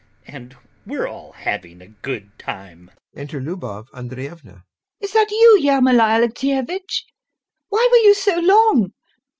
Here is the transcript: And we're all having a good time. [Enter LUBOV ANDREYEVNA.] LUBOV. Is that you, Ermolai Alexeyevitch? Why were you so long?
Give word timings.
And 0.25 0.57
we're 0.83 1.05
all 1.05 1.31
having 1.33 1.79
a 1.79 1.87
good 1.87 2.31
time. 2.39 2.89
[Enter 3.15 3.39
LUBOV 3.39 3.85
ANDREYEVNA.] 3.93 4.63
LUBOV. 4.63 4.63
Is 4.99 5.13
that 5.13 5.29
you, 5.29 5.59
Ermolai 5.69 6.17
Alexeyevitch? 6.17 7.03
Why 7.69 7.87
were 7.91 7.97
you 7.97 8.15
so 8.15 8.39
long? 8.39 8.93